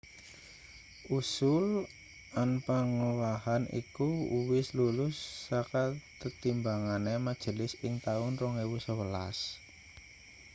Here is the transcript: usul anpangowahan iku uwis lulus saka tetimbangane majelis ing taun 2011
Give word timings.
usul 1.17 1.65
anpangowahan 2.43 3.63
iku 3.81 4.09
uwis 4.37 4.67
lulus 4.77 5.17
saka 5.47 5.83
tetimbangane 6.21 7.13
majelis 7.27 7.71
ing 7.85 7.93
taun 8.07 8.31
2011 8.37 9.33